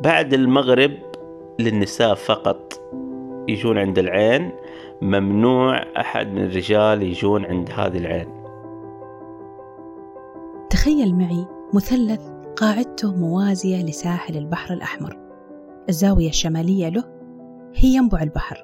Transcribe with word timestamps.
بعد 0.00 0.34
المغرب 0.34 0.92
للنساء 1.58 2.14
فقط. 2.14 2.80
يجون 3.48 3.78
عند 3.78 3.98
العين 3.98 4.52
ممنوع 5.02 6.00
أحد 6.00 6.26
من 6.26 6.44
الرجال 6.44 7.02
يجون 7.02 7.44
عند 7.44 7.70
هذه 7.70 7.98
العين. 7.98 8.28
تخيل 10.70 11.14
معي 11.14 11.46
مثلث 11.74 12.20
قاعدته 12.56 13.14
موازية 13.14 13.82
لساحل 13.82 14.36
البحر 14.36 14.74
الأحمر. 14.74 15.18
الزاوية 15.88 16.28
الشمالية 16.28 16.88
له 16.88 17.04
هي 17.74 17.94
ينبع 17.94 18.22
البحر 18.22 18.62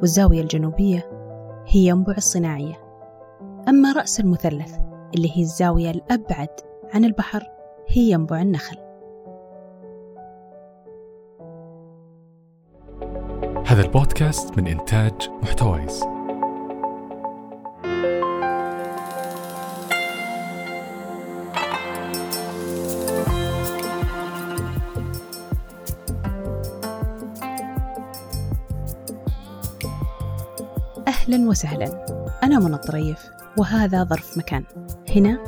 والزاوية 0.00 0.40
الجنوبية 0.40 1.10
هي 1.66 1.86
ينبع 1.86 2.14
الصناعية. 2.16 2.74
أما 3.68 3.92
رأس 3.92 4.20
المثلث 4.20 4.74
اللي 5.14 5.36
هي 5.36 5.42
الزاوية 5.42 5.90
الأبعد 5.90 6.50
عن 6.94 7.04
البحر 7.04 7.42
هي 7.88 8.10
ينبع 8.10 8.42
النخل. 8.42 8.87
هذا 13.78 13.86
البودكاست 13.86 14.58
من 14.58 14.66
إنتاج 14.66 15.12
محتويس. 15.42 16.02
أهلا 31.08 31.48
وسهلا. 31.48 32.06
أنا 32.42 32.58
منى 32.58 32.74
الطريف 32.74 33.18
وهذا 33.56 34.04
ظرف 34.04 34.38
مكان. 34.38 34.64
هنا 35.16 35.38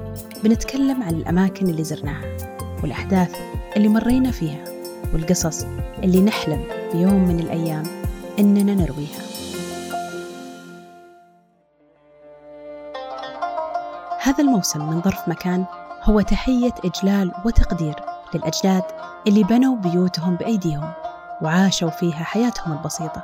بنتكلم 0.45 1.03
عن 1.03 1.15
الأماكن 1.15 1.69
اللي 1.69 1.84
زرناها 1.84 2.37
والأحداث 2.83 3.37
اللي 3.77 3.89
مرينا 3.89 4.31
فيها 4.31 4.65
والقصص 5.12 5.67
اللي 6.03 6.20
نحلم 6.20 6.65
بيوم 6.92 7.28
من 7.28 7.41
الأيام. 7.41 8.00
إننا 8.41 8.74
نرويها. 8.74 9.22
هذا 14.22 14.44
الموسم 14.44 14.91
من 14.91 15.00
ظرف 15.00 15.28
مكان 15.28 15.64
هو 16.02 16.20
تحية 16.20 16.74
إجلال 16.84 17.33
وتقدير 17.44 17.94
للأجداد 18.34 18.83
اللي 19.27 19.44
بنوا 19.44 19.77
بيوتهم 19.77 20.36
بأيديهم 20.36 20.92
وعاشوا 21.42 21.91
فيها 21.91 22.24
حياتهم 22.24 22.72
البسيطة 22.72 23.22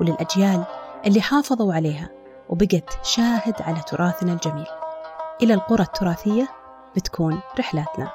وللأجيال 0.00 0.64
اللي 1.06 1.20
حافظوا 1.20 1.74
عليها 1.74 2.08
وبقت 2.48 2.98
شاهد 3.02 3.62
على 3.62 3.80
تراثنا 3.80 4.32
الجميل. 4.32 4.66
إلى 5.42 5.54
القرى 5.54 5.82
التراثية 5.82 6.48
بتكون 6.96 7.40
رحلاتنا. 7.58 8.10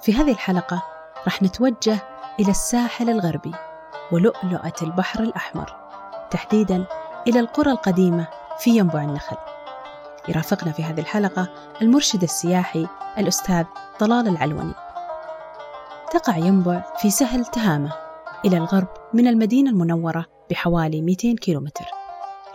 في 0.00 0.14
هذه 0.14 0.32
الحلقة 0.32 0.82
راح 1.24 1.42
نتوجه 1.42 1.98
إلى 2.40 2.50
الساحل 2.50 3.10
الغربي. 3.10 3.67
ولؤلؤة 4.12 4.72
البحر 4.82 5.20
الأحمر 5.20 5.76
تحديدا 6.30 6.84
إلى 7.26 7.40
القرى 7.40 7.70
القديمة 7.70 8.26
في 8.58 8.70
ينبع 8.70 9.02
النخل. 9.02 9.36
يرافقنا 10.28 10.72
في 10.72 10.82
هذه 10.82 11.00
الحلقة 11.00 11.48
المرشد 11.82 12.22
السياحي 12.22 12.86
الأستاذ 13.18 13.64
طلال 13.98 14.28
العلوني. 14.28 14.74
تقع 16.10 16.36
ينبع 16.36 16.82
في 16.98 17.10
سهل 17.10 17.44
تهامة 17.44 17.92
إلى 18.44 18.56
الغرب 18.56 18.88
من 19.14 19.26
المدينة 19.26 19.70
المنورة 19.70 20.26
بحوالي 20.50 21.02
200 21.02 21.36
كيلومتر. 21.36 21.84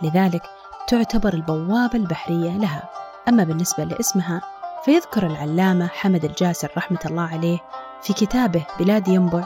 لذلك 0.02 0.42
تعتبر 0.88 1.34
البوابة 1.34 1.98
البحرية 1.98 2.50
لها. 2.50 2.90
أما 3.28 3.44
بالنسبة 3.44 3.84
لاسمها 3.84 4.40
فيذكر 4.84 5.26
العلامة 5.26 5.86
حمد 5.86 6.24
الجاسر 6.24 6.70
رحمة 6.76 6.98
الله 7.06 7.22
عليه 7.22 7.58
في 8.02 8.12
كتابه 8.12 8.66
بلاد 8.78 9.08
ينبع 9.08 9.44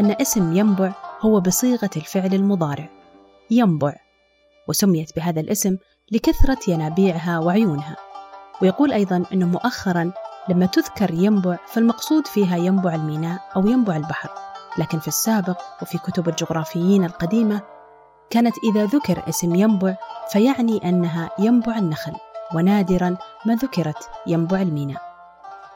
أن 0.00 0.16
اسم 0.20 0.56
ينبع 0.56 0.92
هو 1.20 1.40
بصيغة 1.40 1.90
الفعل 1.96 2.34
المضارع. 2.34 2.88
ينبع. 3.50 3.94
وسميت 4.68 5.16
بهذا 5.16 5.40
الاسم 5.40 5.76
لكثرة 6.12 6.58
ينابيعها 6.68 7.38
وعيونها. 7.38 7.96
ويقول 8.62 8.92
أيضا 8.92 9.24
أنه 9.32 9.46
مؤخرا 9.46 10.12
لما 10.48 10.66
تذكر 10.66 11.10
ينبع 11.14 11.58
فالمقصود 11.66 12.26
فيها 12.26 12.56
ينبع 12.56 12.94
الميناء 12.94 13.40
أو 13.56 13.66
ينبع 13.66 13.96
البحر. 13.96 14.30
لكن 14.78 14.98
في 14.98 15.08
السابق 15.08 15.60
وفي 15.82 15.98
كتب 15.98 16.28
الجغرافيين 16.28 17.04
القديمة 17.04 17.62
كانت 18.30 18.54
إذا 18.64 18.84
ذكر 18.84 19.28
اسم 19.28 19.54
ينبع 19.54 19.96
فيعني 20.32 20.88
أنها 20.88 21.30
ينبع 21.38 21.78
النخل 21.78 22.12
ونادرا 22.54 23.16
ما 23.46 23.54
ذكرت 23.54 24.10
ينبع 24.26 24.62
الميناء. 24.62 25.02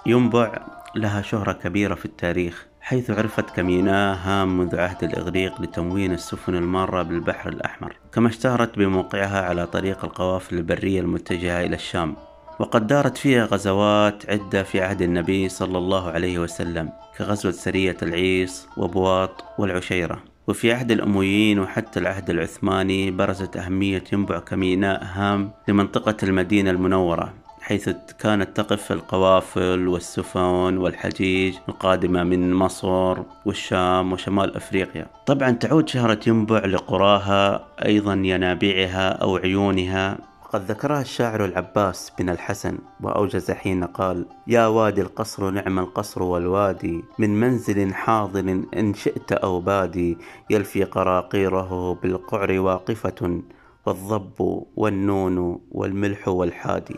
ينبع 0.07 0.67
لها 0.95 1.23
شهرة 1.23 1.53
كبيرة 1.53 1.95
في 1.95 2.05
التاريخ. 2.05 2.72
حيث 2.83 3.11
عرفت 3.11 3.51
كميناء 3.51 4.19
هام 4.23 4.59
منذ 4.59 4.77
عهد 4.77 5.05
الإغريق 5.05 5.63
لتموين 5.63 6.13
السفن 6.13 6.55
المارة 6.55 7.03
بالبحر 7.03 7.49
الأحمر 7.49 7.97
كما 8.13 8.29
اشتهرت 8.29 8.79
بموقعها 8.79 9.43
على 9.43 9.67
طريق 9.67 10.05
القوافل 10.05 10.57
البرية 10.57 11.01
المتجهة 11.01 11.65
إلى 11.65 11.77
الشام 11.77 12.17
وقد 12.59 12.87
دارت 12.87 13.19
فيها 13.19 13.45
غزوات 13.45 14.31
عدة 14.31 14.63
في 14.63 14.81
عهد 14.81 15.03
النبي 15.03 15.49
صلى 15.49 15.79
الله 15.79 16.11
عليه 16.11 16.39
وسلم 16.39 16.91
كغزوة 17.19 17.53
سرية 17.53 17.97
العيس 18.03 18.69
وبواط 18.77 19.45
والعشيرة. 19.59 20.23
وفي 20.49 20.73
عهد 20.73 20.91
الأمويين 20.91 21.59
وحتى 21.59 22.01
العهد 22.01 22.31
العثماني 22.31 23.11
برزت 23.11 23.57
أهمية 23.57 24.05
ينبع 24.13 24.39
كميناء 24.39 25.05
هام 25.05 25.51
لمنطقة 25.69 26.17
المدينة 26.23 26.71
المنورة. 26.71 27.35
حيث 27.73 27.89
كانت 28.19 28.57
تقف 28.57 28.93
القوافل 28.93 29.89
والسفن 29.89 30.77
والحجيج 30.79 31.55
القادمة 31.69 32.23
من 32.23 32.55
مصر 32.55 33.19
والشام 33.47 34.13
وشمال 34.13 34.57
أفريقيا. 34.57 35.07
طبعا 35.27 35.51
تعود 35.51 35.89
شهرة 35.89 36.21
ينبع 36.27 36.59
لقراها 36.59 37.67
أيضا 37.85 38.13
ينابيعها 38.13 39.09
أو 39.09 39.37
عيونها. 39.37 40.19
وقد 40.45 40.71
ذكرها 40.71 41.01
الشاعر 41.01 41.45
العباس 41.45 42.13
بن 42.19 42.31
الحسن 42.31 42.79
وأوجز 43.01 43.51
حين 43.51 43.85
قال 43.85 44.27
يا 44.47 44.67
وادي 44.67 45.01
القصر 45.01 45.51
نعم 45.51 45.79
القصر 45.79 46.23
والوادي 46.23 47.05
من 47.19 47.41
منزل 47.41 47.95
حاضر 47.95 48.65
إن 48.77 48.95
شئت 48.95 49.33
أو 49.33 49.61
بادي 49.61 50.19
يلفي 50.51 50.85
قراقيره 50.85 51.99
بالقعر 52.03 52.61
واقفة 52.61 53.43
والضب 53.87 54.65
والنون 54.77 55.61
والملح 55.71 56.29
والحادي. 56.29 56.97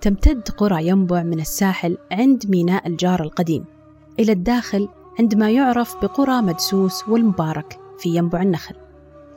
تمتد 0.00 0.48
قرى 0.48 0.86
ينبع 0.86 1.22
من 1.22 1.40
الساحل 1.40 1.98
عند 2.12 2.50
ميناء 2.50 2.88
الجار 2.88 3.22
القديم 3.22 3.64
إلى 4.18 4.32
الداخل 4.32 4.88
عند 5.18 5.34
ما 5.34 5.50
يعرف 5.50 5.96
بقرى 6.02 6.42
مدسوس 6.42 7.08
والمبارك 7.08 7.80
في 7.98 8.08
ينبع 8.16 8.42
النخل. 8.42 8.74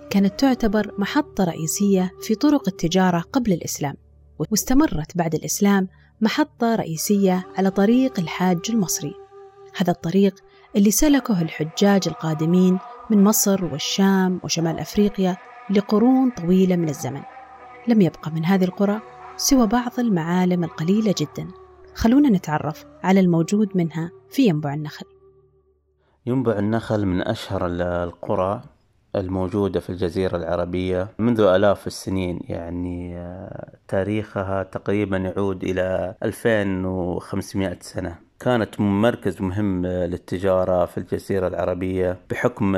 كانت 0.10 0.40
تعتبر 0.40 0.94
محطة 0.98 1.44
رئيسية 1.44 2.12
في 2.22 2.36
طرق 2.36 2.68
التجارة 2.68 3.20
قبل 3.20 3.54
الإسلام 3.54 3.96
واستمرت 4.40 5.18
بعد 5.18 5.36
الإسلام 5.36 5.88
محطة 6.22 6.76
رئيسية 6.76 7.48
على 7.58 7.70
طريق 7.70 8.20
الحاج 8.20 8.60
المصري. 8.70 9.14
هذا 9.78 9.92
الطريق 9.92 10.36
اللي 10.76 10.92
سلكه 10.92 11.42
الحجاج 11.42 12.02
القادمين 12.08 12.80
من 13.10 13.24
مصر 13.24 13.66
والشام 13.66 14.40
وشمال 14.44 14.80
أفريقيا 14.80 15.38
لقرون 15.70 16.30
طويلة 16.30 16.76
من 16.76 16.90
الزمن. 16.90 17.22
لم 17.88 18.02
يبقى 18.02 18.32
من 18.32 18.46
هذه 18.46 18.64
القرى 18.64 19.02
سوى 19.38 19.68
بعض 19.68 19.92
المعالم 20.00 20.64
القليلة 20.64 21.16
جدا. 21.18 21.48
خلونا 21.96 22.30
نتعرف 22.30 22.86
على 23.04 23.20
الموجود 23.20 23.70
منها 23.76 24.12
في 24.30 24.48
ينبع 24.48 24.74
النخل. 24.74 25.06
ينبع 26.26 26.60
النخل 26.60 27.06
من 27.06 27.22
أشهر 27.22 27.68
القرى 27.68 28.62
الموجودة 29.16 29.80
في 29.80 29.90
الجزيرة 29.90 30.38
العربية 30.38 31.08
منذ 31.20 31.42
آلاف 31.42 31.88
السنين 31.88 32.40
يعني 32.44 33.28
تاريخها 33.88 34.64
تقريبا 34.64 35.18
يعود 35.18 35.64
إلى 35.64 36.16
2500 36.24 37.78
سنة. 37.82 38.16
كانت 38.40 38.80
مركز 38.80 39.42
مهم 39.42 39.86
للتجارة 39.86 40.86
في 40.86 40.98
الجزيرة 40.98 41.48
العربية 41.48 42.18
بحكم 42.30 42.78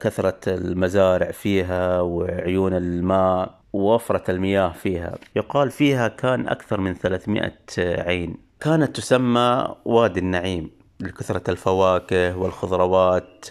كثرة 0.00 0.40
المزارع 0.46 1.30
فيها 1.30 2.00
وعيون 2.00 2.72
الماء. 2.72 3.54
ووفرة 3.76 4.30
المياه 4.30 4.68
فيها. 4.68 5.14
يقال 5.36 5.70
فيها 5.70 6.08
كان 6.08 6.48
أكثر 6.48 6.80
من 6.80 6.94
300 6.94 7.52
عين. 7.78 8.36
كانت 8.60 8.96
تسمى 8.96 9.74
وادي 9.84 10.20
النعيم. 10.20 10.70
لكثرة 11.00 11.50
الفواكه 11.50 12.38
والخضروات 12.38 13.46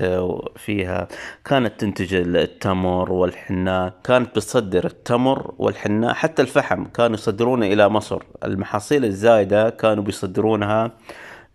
فيها. 0.56 1.08
كانت 1.46 1.80
تنتج 1.80 2.14
التمر 2.14 3.12
والحناء. 3.12 3.94
كانت 4.04 4.30
بتصدر 4.30 4.86
التمر 4.86 5.54
والحناء. 5.58 6.14
حتى 6.14 6.42
الفحم 6.42 6.86
كانوا 6.86 7.16
يصدرونه 7.18 7.66
إلى 7.66 7.90
مصر. 7.90 8.22
المحاصيل 8.44 9.06
الزايدة 9.06 9.70
كانوا 9.70 10.04
بيصدرونها 10.04 10.92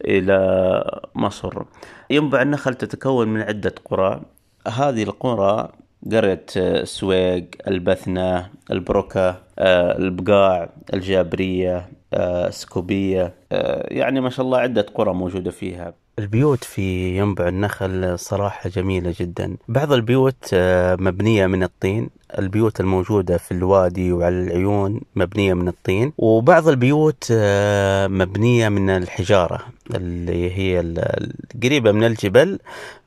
إلى 0.05 1.01
مصر. 1.15 1.63
ينبع 2.11 2.43
النخل 2.43 2.75
تتكون 2.75 3.29
من 3.29 3.41
عدة 3.41 3.75
قرى. 3.85 4.21
هذه 4.69 5.03
القرى 5.03 5.69
قرية 6.13 6.45
السويق 6.57 7.45
البثنة 7.69 8.51
البركة 8.71 9.37
البقاع 9.59 10.69
الجابرية 10.95 11.89
آه، 12.15 12.51
سكوبية 12.51 13.35
آه، 13.53 13.87
يعني 13.95 14.21
ما 14.21 14.31
شاء 14.31 14.47
الله 14.47 14.59
عدة 14.59 14.87
قرى 14.95 15.13
موجودة 15.15 15.51
فيها. 15.51 15.95
البيوت 16.19 16.65
في 16.65 17.17
ينبع 17.19 17.49
النخل 17.49 18.19
صراحة 18.19 18.71
جميلة 18.71 19.15
جدا. 19.21 19.57
بعض 19.69 19.93
البيوت 19.93 20.51
آه، 20.53 20.97
مبنية 20.97 21.47
من 21.47 21.63
الطين. 21.63 22.11
البيوت 22.39 22.81
الموجودة 22.81 23.37
في 23.39 23.53
الوادي 23.53 24.13
وعلى 24.13 24.43
العيون 24.43 25.01
مبنية 25.17 25.55
من 25.55 25.69
الطين. 25.69 26.13
وبعض 26.19 26.69
البيوت 26.69 27.29
آه، 27.33 28.07
مبنية 28.07 28.69
من 28.69 28.91
الحجارة 28.91 29.61
اللي 29.95 30.51
هي 30.59 30.81
القريبة 30.81 31.93
من 31.93 32.05
الجبل 32.05 32.59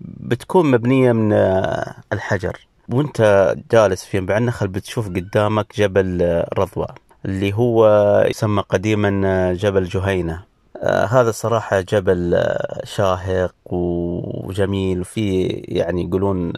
بتكون 0.02 0.72
مبنية 0.72 1.12
من 1.12 1.34
آه، 1.34 1.96
الحجر. 2.14 2.60
وانت 2.90 3.54
جالس 3.72 4.06
في 4.06 4.18
ينبع 4.18 4.38
النخل 4.38 4.68
بتشوف 4.68 5.08
قدامك 5.08 5.68
جبل 5.78 6.22
آه، 6.22 6.50
رضوى 6.58 6.88
اللي 7.26 7.54
هو 7.54 7.88
يسمى 8.30 8.62
قديما 8.70 9.22
آه، 9.26 9.54
جبل 9.54 9.84
جهينة. 9.84 10.44
آه، 10.78 11.06
هذا 11.06 11.32
صراحة 11.32 11.82
جبل 11.82 12.44
شاهق 12.84 13.56
وجميل 13.66 15.02
وفيه 15.02 15.62
يعني 15.68 16.04
يقولون 16.04 16.54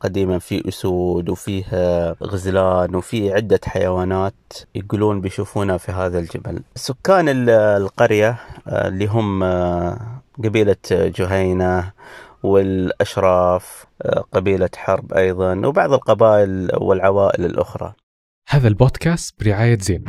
قديما 0.00 0.38
فيه 0.38 0.62
أسود 0.68 1.28
وفيه 1.28 1.64
غزلان 2.22 2.94
وفيه 2.96 3.34
عدة 3.34 3.60
حيوانات 3.64 4.34
يقولون 4.74 5.20
بيشوفونها 5.20 5.76
في 5.76 5.92
هذا 5.92 6.18
الجبل. 6.18 6.62
سكان 6.74 7.28
ال- 7.28 7.50
القرية 7.50 8.36
اللي 8.68 9.06
هم 9.06 9.44
قبيلة 10.44 10.76
جهينة 10.90 11.90
والأشراف 12.42 13.86
آه، 14.02 14.24
قبيلة 14.32 14.70
حرب 14.76 15.12
أيضا 15.12 15.66
وبعض 15.66 15.92
القبائل 15.92 16.70
والعوائل 16.80 17.44
الأخرى. 17.44 17.92
هذا 18.48 18.68
البودكاست 18.68 19.34
برعاية 19.40 19.78
زين. 19.78 20.04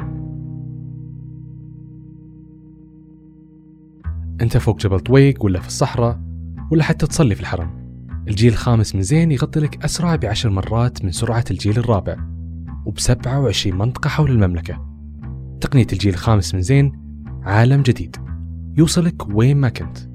أنت 4.42 4.58
فوق 4.58 4.78
جبل 4.78 5.00
طويق 5.00 5.46
ولا 5.46 5.60
في 5.60 5.68
الصحراء 5.68 6.20
ولا 6.72 6.84
حتى 6.84 7.08
تصلي 7.08 7.36
في 7.36 7.42
الحرم. 7.42 7.82
الجيل 8.28 8.54
الخامس 8.54 8.96
من 8.96 9.02
زين 9.02 9.32
يغطي 9.32 9.60
لك 9.60 9.86
أسرع 9.86 10.16
بعشر 10.16 10.50
مرات 10.50 11.06
من 11.06 11.12
سرعة 11.12 11.46
الجيل 11.52 11.78
الرابع 11.78 12.18
وبسبعة 12.86 13.40
وعشرين 13.40 13.78
منطقة 13.78 14.08
حول 14.08 14.32
المملكة. 14.32 14.86
تقنية 15.62 15.88
الجيل 15.94 16.14
الخامس 16.14 16.56
من 16.56 16.62
زين 16.62 17.02
عالم 17.44 17.82
جديد. 17.82 18.16
يوصلك 18.78 19.36
وين 19.36 19.58
ما 19.58 19.70
كنت. 19.70 20.11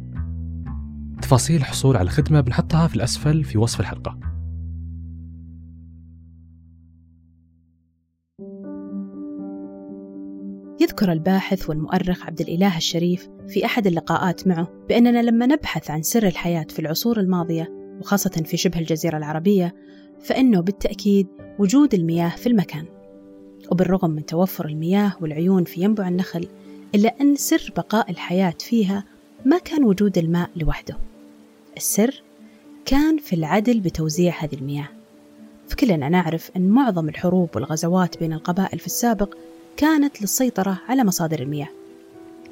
تفاصيل 1.23 1.57
الحصول 1.57 1.97
على 1.97 2.07
الخدمة 2.07 2.41
بنحطها 2.41 2.89
في 2.89 2.97
الأسفل 2.97 3.45
في 3.45 3.59
وصف 3.59 3.81
الحلقة. 3.81 4.19
يذكر 10.81 11.13
الباحث 11.13 11.71
والمؤرخ 11.71 12.27
عبد 12.27 12.41
الإله 12.41 12.77
الشريف 12.77 13.29
في 13.49 13.65
أحد 13.65 13.87
اللقاءات 13.87 14.47
معه 14.47 14.69
بأننا 14.89 15.23
لما 15.23 15.47
نبحث 15.47 15.91
عن 15.91 16.03
سر 16.03 16.27
الحياة 16.27 16.67
في 16.71 16.79
العصور 16.79 17.21
الماضية 17.21 17.97
وخاصة 18.01 18.31
في 18.31 18.57
شبه 18.57 18.79
الجزيرة 18.79 19.17
العربية 19.17 19.75
فإنه 20.21 20.61
بالتأكيد 20.61 21.27
وجود 21.59 21.95
المياه 21.95 22.29
في 22.29 22.47
المكان. 22.47 22.85
وبالرغم 23.73 24.11
من 24.11 24.27
توفر 24.27 24.69
المياه 24.69 25.13
والعيون 25.21 25.65
في 25.65 25.83
ينبع 25.83 26.09
النخل 26.09 26.49
إلا 26.95 27.21
أن 27.21 27.37
سر 27.37 27.73
بقاء 27.77 28.11
الحياة 28.11 28.55
فيها 28.61 29.05
ما 29.47 29.59
كان 29.59 29.85
وجود 29.85 30.19
الماء 30.19 30.51
لوحده. 30.57 30.97
السر 31.77 32.23
كان 32.85 33.19
في 33.19 33.33
العدل 33.33 33.81
بتوزيع 33.81 34.35
هذه 34.39 34.55
المياه. 34.55 34.89
فكلنا 35.69 36.09
نعرف 36.09 36.51
أن 36.57 36.69
معظم 36.69 37.09
الحروب 37.09 37.49
والغزوات 37.55 38.19
بين 38.19 38.33
القبائل 38.33 38.79
في 38.79 38.87
السابق 38.87 39.35
كانت 39.77 40.23
للسيطرة 40.23 40.79
على 40.89 41.05
مصادر 41.05 41.41
المياه. 41.43 41.69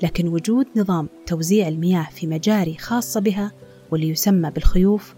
لكن 0.02 0.29
وجود 0.29 0.67
نظام 0.76 1.08
توزيع 1.26 1.69
المياه 1.69 2.08
في 2.12 2.26
مجاري 2.26 2.76
خاصة 2.79 3.20
بها 3.20 3.52
واللي 3.91 4.08
يسمى 4.08 4.50
بالخيوف 4.50 5.14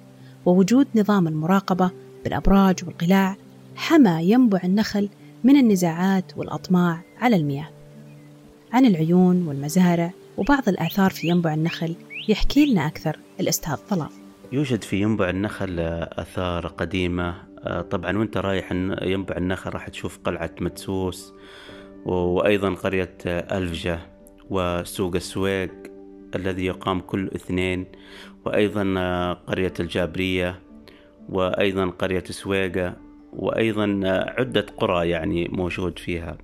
ووجود 0.47 0.87
نظام 0.95 1.29
المراقبة 1.29 1.91
بالأبراج 2.25 2.85
والقلاع 2.87 3.37
حمى 3.75 4.31
ينبع 4.31 4.61
النخل 4.65 5.09
من 5.45 5.57
النزاعات 5.57 6.25
والأطماع 6.37 7.01
على 7.19 7.37
المياه. 7.37 7.69
عن 8.73 8.87
العيون 8.87 9.49
والمزارع 9.49 10.13
وبعض 10.37 10.69
الآثار 10.69 11.11
في 11.11 11.29
ينبع 11.29 11.55
النخل 11.55 11.95
يحكي 12.29 12.67
لنا 12.67 12.87
أكثر 12.87 13.17
الأستاذ 13.41 13.77
طلال. 13.77 14.09
يوجد 14.53 14.83
في 14.85 15.01
ينبع 15.01 15.31
النخل 15.31 15.81
آثار 16.13 16.67
قديمة. 16.67 17.35
آه، 17.59 17.81
طبعا 17.81 18.19
وأنت 18.19 18.37
رايح 18.37 18.73
ينبع 19.03 19.37
النخل 19.37 19.71
راح 19.71 19.89
تشوف 19.89 20.19
قلعة 20.25 20.51
مدسوس 20.61 21.35
وأيضا 22.05 22.75
قرية 22.75 23.17
ألفجة 23.27 23.99
وسوق 24.51 25.15
السويق 25.15 25.73
الذي 26.35 26.67
يقام 26.67 27.01
كل 27.01 27.31
اثنين 27.35 27.87
وأيضا 28.45 28.83
قرية 29.33 29.73
الجابرية 29.81 30.61
وأيضا 31.29 31.87
قرية 31.87 32.25
سويقة 32.25 32.97
وأيضا 33.33 34.01
عدة 34.39 34.67
قرى 34.77 35.09
يعني 35.09 35.49
موجود 35.49 35.99
فيها. 35.99 36.39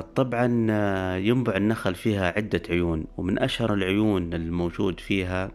طبعا 0.00 0.66
آه، 0.70 1.16
ينبع 1.16 1.56
النخل 1.56 1.94
فيها 1.94 2.32
عدة 2.36 2.62
عيون 2.70 3.04
ومن 3.16 3.38
أشهر 3.38 3.74
العيون 3.74 4.34
الموجود 4.34 5.00
فيها 5.00 5.50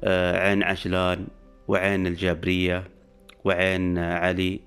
آه، 0.00 0.48
عين 0.48 0.62
عجلان 0.62 1.26
وعين 1.68 2.06
الجابرية 2.06 2.84
وعين 3.44 3.98
آه، 3.98 4.18
علي 4.18 4.60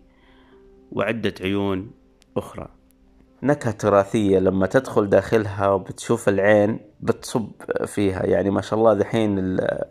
وعدة 0.91 1.33
عيون 1.41 1.91
أخرى. 2.37 2.78
نكهة 3.43 3.71
تراثية 3.71 4.39
لما 4.39 4.67
تدخل 4.67 5.09
داخلها 5.09 5.69
وبتشوف 5.69 6.29
العين 6.29 6.79
بتصب 7.01 7.47
فيها. 7.85 8.25
يعني 8.25 8.49
ما 8.49 8.61
شاء 8.61 8.79
الله 8.79 8.93
دحين 8.93 9.39
ال- 9.39 9.83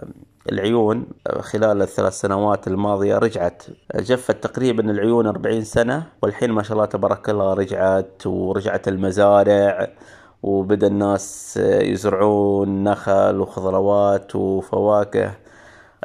العيون 0.53 1.07
خلال 1.41 1.83
الثلاث 1.83 2.13
سنوات 2.13 2.67
الماضية 2.69 3.19
رجعت 3.19 3.63
جفت 3.97 4.43
تقريبا 4.45 4.91
العيون 4.91 5.27
40 5.27 5.65
سنة 5.65 6.07
والحين 6.23 6.53
ما 6.53 6.63
شاء 6.63 6.73
الله 6.73 6.85
تبارك 6.85 7.31
الله 7.31 7.55
رجعت 7.55 8.27
ورجعت 8.27 8.89
المزارع 8.89 9.89
وبدأ 10.43 10.87
الناس 10.87 11.57
يزرعون 11.63 12.85
نخل 12.85 13.41
وخضروات 13.41 14.37
وفواكه. 14.37 15.33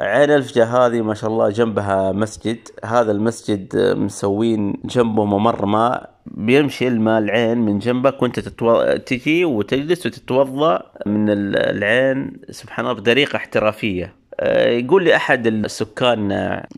عين 0.00 0.30
الفجة 0.30 0.64
هذه 0.64 1.00
ما 1.02 1.14
شاء 1.14 1.30
الله 1.30 1.50
جنبها 1.50 2.12
مسجد 2.12 2.58
هذا 2.84 3.12
المسجد 3.12 3.76
مسوين 3.96 4.80
جنبه 4.84 5.24
ممر 5.24 5.66
ماء 5.66 6.13
بيمشي 6.26 6.88
الماء 6.88 7.18
العين 7.18 7.58
من 7.58 7.78
جنبك 7.78 8.22
وانت 8.22 8.40
تتو... 8.40 8.96
تجي 8.96 9.44
وتجلس 9.44 10.06
وتتوضأ 10.06 10.82
من 11.06 11.30
ال- 11.30 11.56
العين 11.56 12.32
سبحان 12.50 12.86
الله 12.86 12.96
بطريقه 13.00 13.36
احترافية. 13.36 14.14
آه، 14.40 14.68
يقول 14.68 15.04
لي 15.04 15.16
أحد 15.16 15.46
السكان 15.46 16.32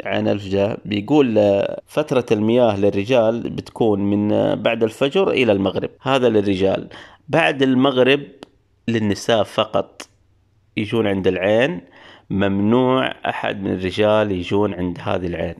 عين 0.04 0.28
ألفجة 0.28 0.76
بيقول 0.84 1.38
آه، 1.38 1.80
فترة 1.86 2.26
المياه 2.32 2.76
للرجال 2.80 3.50
بتكون 3.50 4.00
من 4.00 4.32
آه، 4.32 4.54
بعد 4.54 4.82
الفجر 4.82 5.30
إلى 5.30 5.52
المغرب. 5.52 5.90
هذا 6.02 6.28
للرجال. 6.28 6.88
بعد 7.28 7.62
المغرب 7.62 8.20
للنساء 8.88 9.42
فقط. 9.42 10.08
يجون 10.76 11.06
عند 11.06 11.26
العين. 11.26 11.80
ممنوع 12.30 13.14
أحد 13.28 13.62
من 13.62 13.72
الرجال 13.72 14.32
يجون 14.32 14.74
عند 14.74 14.98
هذه 15.02 15.26
العين. 15.26 15.54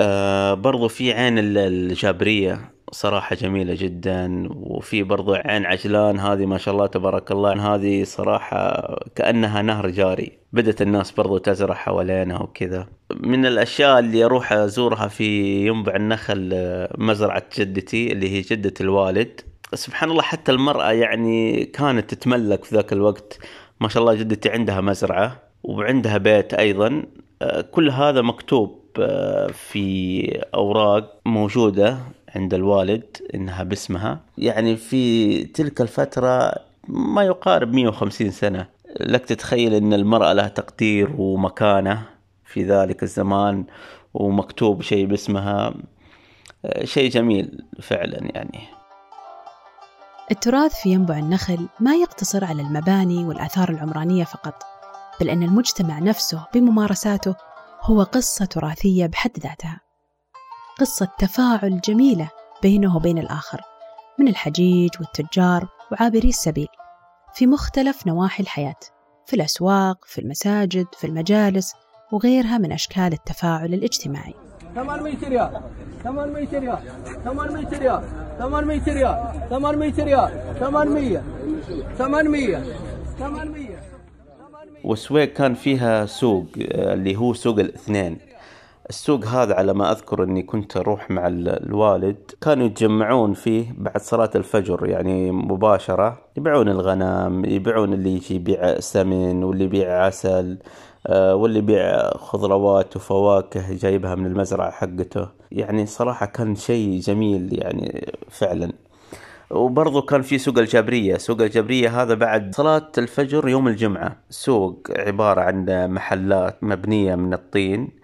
آه 0.00 0.54
برضو 0.54 0.88
في 0.88 1.12
عين 1.12 1.38
ال- 1.38 1.58
الجابرية. 1.58 2.77
صراحة 2.92 3.36
جميلة 3.36 3.74
جدا 3.74 4.48
وفي 4.50 5.02
برضو 5.02 5.34
عين 5.34 5.66
عجلان 5.66 6.20
هذه 6.20 6.46
ما 6.46 6.58
شاء 6.58 6.74
الله 6.74 6.86
تبارك 6.86 7.30
الله 7.30 7.74
هذه 7.74 8.04
صراحة 8.04 8.96
كأنها 9.14 9.62
نهر 9.62 9.88
جاري 9.90 10.38
بدأت 10.52 10.82
الناس 10.82 11.10
برضو 11.10 11.38
تزرع 11.38 11.74
حوالينها 11.74 12.42
وكذا. 12.42 12.86
من 13.20 13.46
الأشياء 13.46 13.98
اللي 13.98 14.24
أروح 14.24 14.52
أزورها 14.52 15.08
في 15.08 15.26
ينبع 15.66 15.96
النخل 15.96 16.50
آه، 16.54 16.94
مزرعة 16.98 17.42
جدتي 17.58 18.12
اللي 18.12 18.30
هي 18.30 18.40
جدة 18.40 18.74
الوالد. 18.80 19.40
سبحان 19.74 20.10
الله 20.10 20.22
حتى 20.22 20.52
المرأة 20.52 20.92
يعني 20.92 21.64
كانت 21.64 22.14
تتملك 22.14 22.64
في 22.64 22.74
ذاك 22.74 22.92
الوقت. 22.92 23.38
ما 23.80 23.88
شاء 23.88 24.02
الله 24.02 24.14
جدتي 24.14 24.50
عندها 24.50 24.80
مزرعة 24.80 25.42
وعندها 25.62 26.18
بيت 26.18 26.54
أيضا. 26.54 27.02
آه، 27.42 27.60
كل 27.60 27.90
هذا 27.90 28.22
مكتوب 28.22 28.88
آه، 29.00 29.46
في 29.46 30.22
أوراق 30.54 31.20
موجودة. 31.26 31.98
عند 32.36 32.54
الوالد 32.54 33.16
إنها 33.34 33.62
باسمها. 33.62 34.20
يعني 34.38 34.76
في 34.76 35.44
تلك 35.44 35.80
الفترة 35.80 36.52
ما 36.88 37.24
يقارب 37.24 37.72
150 37.72 38.30
سنة. 38.30 38.66
لك 39.00 39.24
تتخيل 39.24 39.74
أن 39.74 39.92
المرأة 39.92 40.32
لها 40.32 40.48
تقدير 40.48 41.14
ومكانة 41.18 42.02
في 42.44 42.64
ذلك 42.64 43.02
الزمان 43.02 43.64
ومكتوب 44.14 44.82
شيء 44.82 45.06
باسمها. 45.06 45.74
شيء 46.84 47.10
جميل 47.10 47.64
فعلا 47.82 48.18
يعني. 48.34 48.60
التراث 50.30 50.74
في 50.82 50.88
ينبع 50.88 51.18
النخل 51.18 51.68
ما 51.80 51.94
يقتصر 51.94 52.44
على 52.44 52.62
المباني 52.62 53.24
والآثار 53.24 53.70
العمرانية 53.70 54.24
فقط 54.24 54.62
بل 55.20 55.30
أن 55.30 55.42
المجتمع 55.42 55.98
نفسه 55.98 56.46
بممارساته 56.54 57.34
هو 57.82 58.02
قصة 58.02 58.44
تراثية 58.44 59.06
بحد 59.06 59.30
ذاتها. 59.38 59.87
قصة 60.78 61.08
تفاعل 61.18 61.80
جميلة 61.80 62.30
بينه 62.62 62.96
وبين 62.96 63.18
الآخر 63.18 63.60
من 64.18 64.28
الحجيج 64.28 64.90
والتجار 65.00 65.68
وعابري 65.92 66.28
السبيل 66.28 66.68
في 67.34 67.46
مختلف 67.46 68.06
نواحي 68.06 68.42
الحياة 68.42 68.76
في 69.26 69.36
الأسواق 69.36 70.04
في 70.04 70.20
المساجد 70.20 70.86
في 70.92 71.06
المجالس 71.06 71.74
وغيرها 72.12 72.58
من 72.58 72.72
أشكال 72.72 73.12
التفاعل 73.12 73.74
الاجتماعي. 73.74 74.34
800 74.74 75.28
ريال 75.28 75.60
800 76.04 76.58
ريال 76.58 76.78
800 77.24 77.78
ريال 77.78 78.02
800 78.38 78.84
ريال 78.88 79.48
800 79.50 80.04
ريال 80.04 80.56
800 80.60 81.22
800 81.98 82.62
800 83.18 83.78
والسويق 84.84 85.32
كان 85.32 85.54
فيها 85.54 86.06
سوق 86.06 86.46
آه، 86.58 86.94
اللي 86.94 87.16
هو 87.16 87.34
سوق 87.34 87.58
الاثنين. 87.58 88.18
السوق 88.88 89.24
هذا 89.24 89.54
على 89.54 89.72
ما 89.74 89.92
أذكر 89.92 90.22
أني 90.22 90.42
كنت 90.42 90.76
أروح 90.76 91.10
مع 91.10 91.26
ال- 91.26 91.66
الوالد. 91.66 92.16
كانوا 92.40 92.66
يتجمعون 92.66 93.32
فيه 93.34 93.74
بعد 93.78 94.00
صلاة 94.00 94.30
الفجر 94.34 94.86
يعني 94.86 95.30
مباشرة. 95.30 96.18
يبيعون 96.36 96.68
الغنم 96.68 97.44
يبيعون 97.44 97.92
اللي 97.92 98.14
يجي 98.14 98.34
يبيع 98.34 98.80
سمن 98.80 99.44
واللي 99.44 99.64
يبيع 99.64 100.04
عسل 100.04 100.58
آه، 101.06 101.34
واللي 101.34 101.58
يبيع 101.58 102.10
خضروات 102.16 102.96
وفواكه 102.96 103.74
جايبها 103.74 104.14
من 104.14 104.26
المزرعة 104.26 104.70
حقته. 104.70 105.28
يعني 105.52 105.86
صراحة 105.86 106.26
كان 106.26 106.54
شيء 106.54 107.00
جميل 107.00 107.58
يعني 107.58 108.12
فعلا. 108.30 108.72
وبرضه 109.50 110.02
كان 110.02 110.22
في 110.22 110.38
سوق 110.38 110.58
الجابرية 110.58 111.16
سوق 111.16 111.40
الجابرية 111.40 112.02
هذا 112.02 112.14
بعد 112.14 112.54
صلاة 112.54 112.92
الفجر 112.98 113.48
يوم 113.48 113.68
الجمعة. 113.68 114.16
سوق 114.30 114.88
عبارة 114.96 115.40
عن 115.40 115.66
محلات 115.94 116.64
مبنية 116.64 117.14
من 117.14 117.34
الطين. 117.34 117.97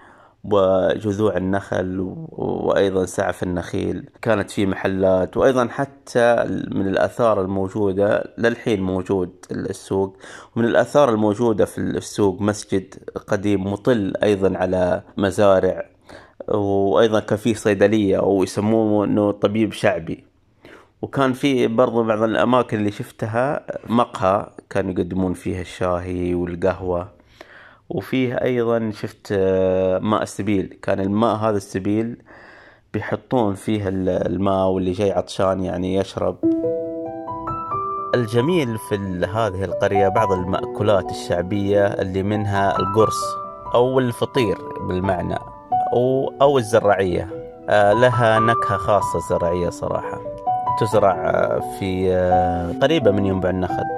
وجذوع 0.44 1.36
النخل 1.36 2.14
وأيضا 2.28 3.04
سعف 3.06 3.42
النخيل. 3.42 4.10
كانت 4.22 4.50
في 4.50 4.66
محلات 4.66 5.36
وأيضا 5.36 5.68
حتى 5.68 6.44
من 6.70 6.88
الآثار 6.88 7.40
الموجودة 7.40 8.34
للحين 8.38 8.82
موجود 8.82 9.30
السوق. 9.50 10.16
ومن 10.56 10.64
الآثار 10.64 11.10
الموجودة 11.10 11.64
في 11.64 11.78
السوق 11.78 12.40
مسجد 12.40 12.94
قديم 13.26 13.72
مطل 13.72 14.12
أيضا 14.22 14.58
على 14.58 15.02
مزارع. 15.16 15.90
وأيضا 16.48 17.20
كان 17.20 17.38
في 17.38 17.54
صيدلية 17.54 18.18
أو 18.18 18.42
يسموه 18.42 19.04
إنه 19.04 19.30
طبيب 19.30 19.72
شعبي. 19.72 20.24
وكان 21.02 21.32
في 21.32 21.66
برضو 21.66 22.02
بعض 22.02 22.22
الأماكن 22.22 22.78
اللي 22.78 22.90
شفتها 22.90 23.66
مقهى 23.88 24.50
كانوا 24.70 24.90
يقدمون 24.90 25.32
فيها 25.32 25.60
الشاهي 25.60 26.34
والقهوة. 26.34 27.23
وفيه 27.88 28.34
أيضا 28.34 28.90
شفت 28.90 29.28
آه، 29.32 29.98
ماء 29.98 30.22
السبيل. 30.22 30.78
كان 30.82 31.00
الماء 31.00 31.36
هذا 31.36 31.56
السبيل 31.56 32.16
بيحطون 32.94 33.54
فيه 33.54 33.88
ال- 33.88 34.08
الماء 34.08 34.66
واللي 34.68 34.92
جاي 34.92 35.12
عطشان 35.12 35.60
يعني 35.64 35.94
يشرب. 35.94 36.36
الجميل 38.14 38.78
في 38.78 38.94
هذه 39.34 39.64
القرية 39.64 40.08
بعض 40.08 40.32
المأكولات 40.32 41.10
الشعبية 41.10 41.86
اللي 41.86 42.22
منها 42.22 42.76
القرص 42.78 43.20
أو 43.74 43.98
الفطير 43.98 44.58
بالمعنى 44.88 45.38
أو, 45.92 46.32
أو 46.42 46.58
الزراعية. 46.58 47.28
آه، 47.68 47.92
لها 47.92 48.38
نكهة 48.40 48.76
خاصة 48.76 49.16
الزراعية 49.18 49.70
صراحة. 49.70 50.20
تزرع 50.80 51.12
آه، 51.30 51.60
في 51.78 52.14
قريبة 52.82 53.10
من 53.10 53.26
ينبع 53.26 53.50
النخل. 53.50 53.93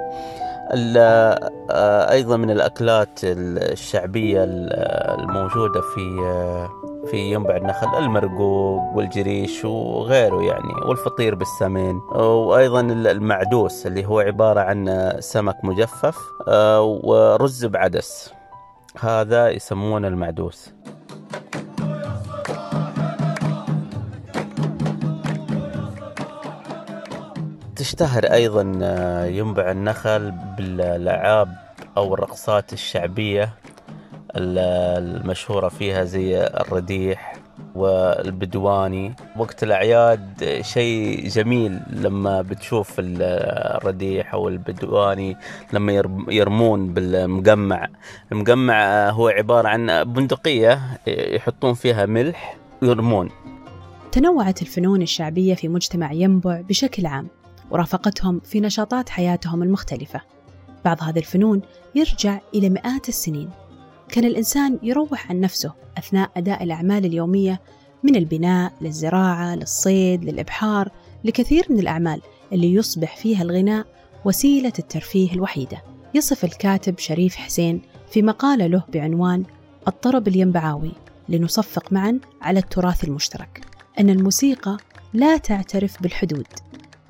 آه، 0.71 2.11
أيضا 2.11 2.37
من 2.37 2.49
الأكلات 2.49 3.19
الشعبية 3.23 4.43
ال- 4.43 4.73
الموجودة 5.19 5.81
في 5.81 6.19
آه، 6.21 6.69
في 7.11 7.17
ينبع 7.17 7.55
النخل 7.55 7.97
المرقوق 7.97 8.81
والجريش 8.95 9.65
وغيره 9.65 10.41
يعني 10.43 10.73
والفطير 10.85 11.35
بالسمين 11.35 11.95
وأيضا 12.15 12.79
المعدوس 12.81 13.87
اللي 13.87 14.05
هو 14.05 14.19
عبارة 14.19 14.59
عن 14.59 15.11
سمك 15.19 15.55
مجفف 15.63 16.17
آه، 16.47 16.81
ورز 16.81 17.65
بعدس. 17.65 18.33
هذا 18.99 19.49
يسمونه 19.49 20.07
المعدوس. 20.07 20.73
تشتهر 27.87 28.23
أيضا 28.25 28.79
آه، 28.83 29.25
ينبع 29.25 29.71
النخل 29.71 30.31
بالألعاب 30.57 31.55
أو 31.97 32.13
الرقصات 32.13 32.73
الشعبية 32.73 33.43
ال- 34.35 34.57
المشهورة 35.03 35.67
فيها 35.69 36.03
زي 36.03 36.43
الرديح 36.45 37.35
والبدواني. 37.75 39.13
وقت 39.37 39.63
الأعياد 39.63 40.57
شيء 40.61 41.27
جميل 41.27 41.79
لما 41.89 42.41
بتشوف 42.41 42.99
ال- 42.99 43.21
الرديح 43.77 44.33
أو 44.33 44.47
البدواني 44.47 45.37
لما 45.73 45.91
يرم- 45.91 46.25
يرمون 46.29 46.93
بالمقمع 46.93 47.87
المقمع 48.31 48.83
آه، 48.85 49.11
هو 49.11 49.27
عبارة 49.27 49.67
عن 49.67 50.03
بندقية 50.03 50.79
يحطون 51.07 51.73
فيها 51.73 52.05
ملح 52.05 52.57
ويرمون. 52.81 53.29
تنوعت 54.11 54.61
الفنون 54.61 55.01
الشعبية 55.01 55.55
في 55.55 55.67
مجتمع 55.67 56.11
ينبع 56.11 56.61
بشكل 56.61 57.05
عام. 57.05 57.27
ورافقتهم 57.71 58.39
في 58.39 58.59
نشاطات 58.59 59.09
حياتهم 59.09 59.63
المختلفة. 59.63 60.21
بعض 60.85 61.03
هذه 61.03 61.19
الفنون 61.19 61.61
يرجع 61.95 62.39
إلى 62.55 62.69
مئات 62.69 63.09
السنين. 63.09 63.49
كان 64.09 64.25
الإنسان 64.25 64.79
يروح 64.83 65.29
عن 65.29 65.39
نفسه 65.39 65.73
أثناء 65.97 66.31
أداء 66.37 66.63
الأعمال 66.63 67.05
اليومية 67.05 67.61
من 68.03 68.15
البناء 68.15 68.73
للزراعة 68.81 69.55
للصيد 69.55 70.25
للإبحار 70.25 70.91
لكثير 71.23 71.65
من 71.69 71.79
الأعمال 71.79 72.21
اللي 72.53 72.73
يصبح 72.73 73.17
فيها 73.17 73.41
الغناء 73.41 73.85
وسيلة 74.25 74.73
الترفيه 74.79 75.33
الوحيدة. 75.33 75.83
يصف 76.13 76.43
الكاتب 76.43 76.99
شريف 76.99 77.35
حسين 77.35 77.81
في 78.11 78.21
مقالة 78.21 78.67
له 78.67 78.83
بعنوان 78.93 79.43
الطرب 79.87 80.27
الينبعاوي 80.27 80.91
لنصفق 81.29 81.93
معا 81.93 82.19
على 82.41 82.59
التراث 82.59 83.03
المشترك. 83.03 83.61
أن 83.99 84.09
الموسيقى 84.09 84.77
لا 85.13 85.37
تعترف 85.37 86.01
بالحدود. 86.01 86.47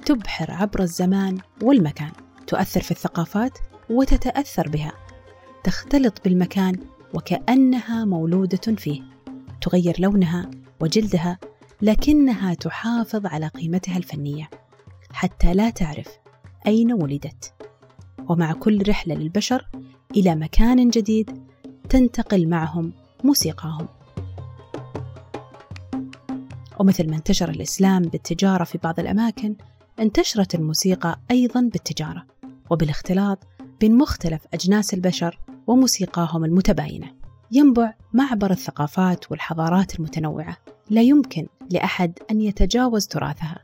تبحر 0.07 0.51
عبر 0.51 0.81
الزمان 0.81 1.37
والمكان 1.61 2.11
تؤثر 2.47 2.81
في 2.81 2.91
الثقافات 2.91 3.57
وتتأثر 3.89 4.67
بها. 4.69 4.91
تختلط 5.63 6.23
بالمكان 6.23 6.75
وكأنها 7.13 8.05
مولودة 8.05 8.75
فيه. 8.77 9.01
تغير 9.61 9.95
لونها 9.99 10.51
وجلدها 10.79 11.39
لكنها 11.81 12.53
تحافظ 12.53 13.25
على 13.25 13.47
قيمتها 13.47 13.97
الفنية 13.97 14.49
حتى 15.11 15.53
لا 15.53 15.69
تعرف 15.69 16.07
أين 16.67 16.93
ولدت. 16.93 17.53
ومع 18.29 18.53
كل 18.53 18.89
رحلة 18.89 19.15
للبشر 19.15 19.69
إلى 20.15 20.35
مكان 20.35 20.89
جديد 20.89 21.43
تنتقل 21.89 22.49
معهم 22.49 22.93
موسيقاهم. 23.23 23.87
ومثل 26.79 27.09
ما 27.09 27.15
انتشر 27.15 27.49
الإسلام 27.49 28.01
بالتجارة 28.01 28.63
في 28.63 28.77
بعض 28.77 28.99
الأماكن 28.99 29.55
انتشرت 29.99 30.55
الموسيقى 30.55 31.19
أيضا 31.31 31.61
بالتجارة 31.61 32.25
وبالاختلاط 32.69 33.47
بين 33.79 33.97
مختلف 33.97 34.41
أجناس 34.53 34.93
البشر 34.93 35.39
وموسيقاهم 35.67 36.45
المتباينة. 36.45 37.11
ينبع 37.51 37.93
معبر 38.13 38.51
الثقافات 38.51 39.31
والحضارات 39.31 39.95
المتنوعة 39.95 40.57
لا 40.89 41.01
يمكن 41.01 41.47
لأحد 41.71 42.19
أن 42.31 42.41
يتجاوز 42.41 43.07
تراثها 43.07 43.59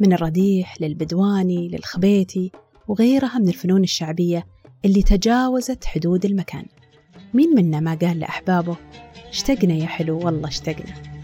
من 0.00 0.12
الرديح 0.12 0.80
للبدواني 0.80 1.68
للخبيتي 1.68 2.52
وغيرها 2.88 3.38
من 3.38 3.48
الفنون 3.48 3.82
الشعبية 3.82 4.46
اللي 4.84 5.02
تجاوزت 5.02 5.84
حدود 5.84 6.24
المكان. 6.24 6.66
مين 7.34 7.54
منا 7.54 7.80
ما 7.80 7.94
قال 7.94 8.20
لأحبابه 8.20 8.76
اشتقنا 9.28 9.74
يا 9.74 9.86
حلو 9.86 10.18
والله 10.26 10.48
اشتقنا 10.48 11.17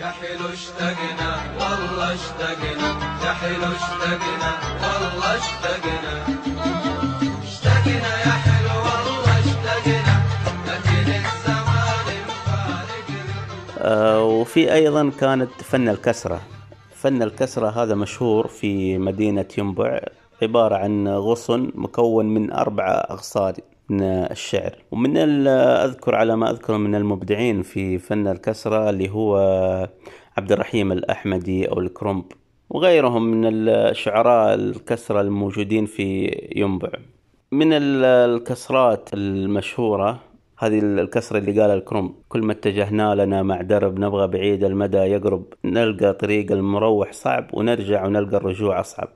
يا 0.00 0.06
حلو 0.10 0.46
اشتقنا 0.52 1.30
والله 1.60 2.14
اشتقنا. 2.14 2.88
يا 3.26 3.32
حلو 3.32 3.64
اشتقنا 3.78 4.50
والله 4.82 5.36
اشتقنا. 5.36 6.14
اشتقنا 7.42 8.12
يا 8.26 8.34
حلو 8.44 8.74
والله 8.86 9.38
اشتقنا. 9.38 10.14
لكن 10.68 11.08
الزمان 11.12 12.06
مفارقنا 12.28 13.34
آه، 13.78 14.22
وفي 14.24 14.72
أيضا 14.74 15.10
كانت 15.20 15.50
فن 15.62 15.88
الكسرة. 15.88 16.40
فن 16.94 17.22
الكسرة 17.22 17.68
هذا 17.82 17.94
مشهور 17.94 18.46
في 18.48 18.98
مدينة 18.98 19.46
ينبع 19.58 20.00
عبارة 20.42 20.76
عن 20.76 21.08
غصن 21.08 21.70
مكون 21.74 22.26
من 22.34 22.52
أربعة 22.52 22.92
أغصان. 22.92 23.54
الشعر. 24.00 24.76
ومن 24.90 25.16
أذكر 25.46 26.14
على 26.14 26.36
ما 26.36 26.50
أذكر 26.50 26.76
من 26.78 26.94
المبدعين 26.94 27.62
في 27.62 27.98
فن 27.98 28.26
الكسرة 28.28 28.90
اللي 28.90 29.10
هو 29.10 29.36
عبد 30.38 30.52
الرحيم 30.52 30.92
الأحمدي 30.92 31.68
أو 31.70 31.78
الكرنب 31.78 32.24
وغيرهم 32.70 33.22
من 33.24 33.68
الشعراء 33.68 34.54
الكسرة 34.54 35.20
الموجودين 35.20 35.86
في 35.86 36.36
ينبع. 36.56 36.88
من 37.52 37.72
ال- 37.72 38.04
الكسرات 38.04 39.08
المشهورة 39.14 40.20
هذه 40.58 40.78
الكسرة 40.78 41.38
اللي 41.38 41.60
قالها 41.60 41.74
الكرنب 41.74 42.12
كل 42.28 42.42
ما 42.42 42.52
اتجهنا 42.52 43.14
لنا 43.14 43.42
مع 43.42 43.60
درب 43.60 43.98
نبغى 43.98 44.26
بعيد 44.26 44.64
المدى 44.64 44.98
يقرب 44.98 45.44
نلقى 45.64 46.12
طريق 46.12 46.52
المروح 46.52 47.12
صعب 47.12 47.46
ونرجع 47.52 48.06
ونلقى 48.06 48.36
الرجوع 48.36 48.80
أصعب. 48.80 49.08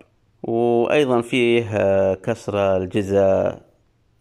وأيضا 0.42 1.20
فيه 1.20 1.64
كسرة 2.14 2.76
الجزء 2.76 3.52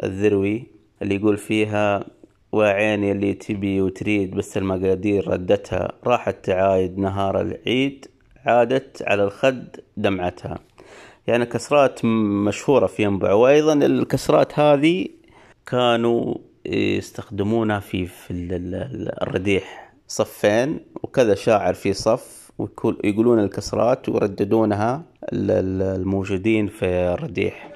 الذروي 0.03 0.63
اللي 1.01 1.15
يقول 1.15 1.37
فيها 1.37 2.05
وعيني 2.51 3.11
اللي 3.11 3.33
تبي 3.33 3.81
وتريد 3.81 4.31
بس 4.35 4.57
المقادير 4.57 5.27
ردتها 5.27 5.91
راحت 6.03 6.45
تعايد 6.45 6.97
نهار 6.97 7.41
العيد 7.41 8.05
عادت 8.45 9.03
على 9.07 9.23
الخد 9.23 9.67
دمعتها. 9.97 10.59
يعني 11.27 11.45
كسرات 11.45 12.05
مشهورة 12.05 12.85
في 12.87 13.03
ينبع 13.03 13.33
وأيضا 13.33 13.73
الكسرات 13.73 14.59
هذه 14.59 15.05
كانوا 15.65 16.35
يستخدمونها 16.65 17.79
في 17.79 18.05
في 18.05 18.31
ال- 18.31 18.53
ال- 18.53 18.75
ال- 18.75 19.21
الرديح 19.23 19.93
صفين 20.07 20.79
وكذا 21.03 21.35
شاعر 21.35 21.73
في 21.73 21.93
صف 21.93 22.51
ويقولون 22.57 23.39
الكسرات 23.39 24.09
ويرددونها 24.09 25.03
ال- 25.33 25.51
ال- 25.51 26.01
الموجودين 26.01 26.67
في 26.67 26.85
الرديح. 26.85 27.69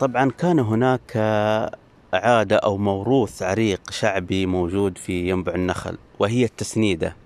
طبعا 0.00 0.30
كان 0.30 0.58
هناك 0.58 1.16
عادة 2.12 2.56
أو 2.56 2.76
موروث 2.76 3.42
عريق 3.42 3.90
شعبي 3.90 4.46
موجود 4.46 4.98
في 4.98 5.28
ينبع 5.28 5.54
النخل 5.54 5.98
وهي 6.18 6.44
التسنيدة. 6.44 7.16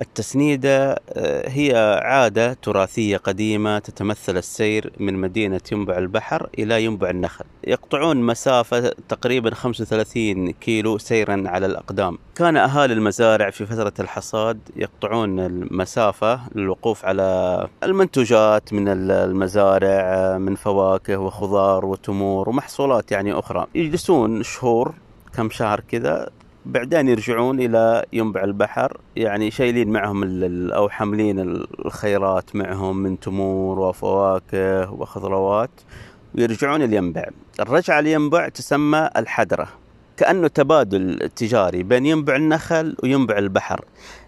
التسنيدة 0.00 0.92
آه، 1.12 1.48
هي 1.48 2.00
عادة 2.04 2.52
تراثية 2.52 3.16
قديمة 3.16 3.78
تتمثل 3.78 4.36
السير 4.36 4.92
من 5.00 5.14
مدينة 5.14 5.60
ينبع 5.72 5.98
البحر 5.98 6.48
إلى 6.58 6.84
ينبع 6.84 7.10
النخل. 7.10 7.44
يقطعون 7.66 8.16
مسافة 8.16 8.92
تقريبا 9.08 9.54
35 9.54 10.50
كيلو 10.50 10.98
سيرا 10.98 11.42
على 11.46 11.66
الأقدام. 11.66 12.18
كان 12.34 12.56
أهالي 12.56 12.92
المزارع 12.94 13.50
في 13.50 13.66
فترة 13.66 13.92
الحصاد 14.00 14.58
يقطعون 14.76 15.40
المسافة 15.40 16.40
للوقوف 16.54 17.04
على 17.04 17.68
المنتوجات 17.82 18.72
من 18.72 18.88
ال- 18.88 19.10
المزارع 19.10 19.88
آه، 19.90 20.38
من 20.38 20.54
فواكه 20.54 21.16
وخضار 21.16 21.84
وتمور 21.84 22.48
ومحصولات 22.48 23.12
يعني 23.12 23.32
أخرى. 23.32 23.66
يجلسون 23.74 24.42
شهور 24.42 24.94
كم 25.36 25.50
شهر 25.50 25.80
كذا 25.80 26.30
بعدين 26.66 27.08
يرجعون 27.08 27.60
إلى 27.60 28.04
ينبع 28.12 28.44
البحر 28.44 28.96
يعني 29.16 29.50
شايلين 29.50 29.88
معهم 29.88 30.22
أو 30.72 30.88
حاملين 30.88 31.40
الخيرات 31.84 32.56
معهم 32.56 32.96
من 32.96 33.20
تمور 33.20 33.78
وفواكه 33.80 34.92
وخضروات 34.92 35.70
ويرجعون 36.34 36.82
الينبع 36.82 37.24
الرجعة 37.60 37.98
الينبع 37.98 38.48
تسمى 38.48 39.08
الحدرة 39.16 39.68
كأنه 40.16 40.48
تبادل 40.48 41.30
تجاري 41.36 41.82
بين 41.82 42.06
ينبع 42.06 42.36
النخل 42.36 42.96
وينبع 43.02 43.38
البحر. 43.38 43.84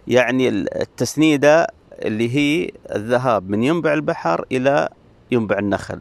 يعني 0.07 0.49
ال- 0.49 0.81
التسنيدة 0.81 1.67
اللي 2.05 2.35
هي 2.35 2.71
الذهاب 2.95 3.49
من 3.49 3.63
ينبع 3.63 3.93
البحر 3.93 4.45
إلى 4.51 4.89
ينبع 5.31 5.59
النخل 5.59 5.99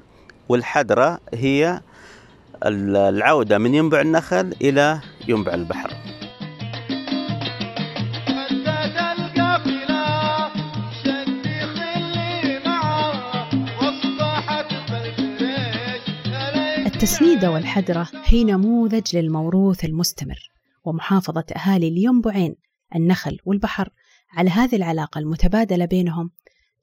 والحدرة 0.48 1.18
هي 1.34 1.80
ال- 2.66 2.96
العودة 2.96 3.58
من 3.58 3.74
ينبع 3.74 4.00
النخل 4.00 4.54
إلى 4.62 5.00
ينبع 5.28 5.54
البحر. 5.54 5.90
التسنيدة 16.98 17.50
والحدرة 17.50 18.08
هي 18.24 18.44
نموذج 18.44 19.16
للموروث 19.16 19.84
المستمر 19.84 20.50
ومحافظة 20.84 21.44
أهالي 21.56 21.88
الينبعين 21.88 22.56
النخل 22.94 23.38
والبحر 23.44 23.90
على 24.30 24.50
هذه 24.50 24.76
العلاقة 24.76 25.18
المتبادلة 25.18 25.84
بينهم 25.84 26.30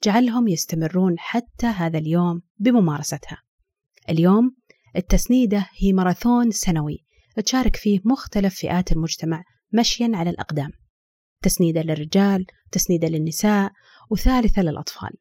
جعلهم 0.03 0.47
يستمرون 0.47 1.15
حتى 1.19 1.65
هذا 1.65 1.97
اليوم 1.97 2.41
بممارستها. 2.59 3.37
اليوم 4.09 4.55
التسنيدة 4.95 5.69
هي 5.77 5.93
ماراثون 5.93 6.51
سنوي 6.51 7.05
تشارك 7.45 7.75
فيه 7.75 7.99
مختلف 8.05 8.55
فئات 8.55 8.91
المجتمع 8.91 9.43
مشيا 9.73 10.11
على 10.13 10.29
الأقدام. 10.29 10.69
تسنيدة 11.41 11.81
للرجال، 11.81 12.45
تسنيدة 12.71 13.07
للنساء، 13.07 13.71
وثالثة 14.09 14.61
للأطفال. 14.61 15.11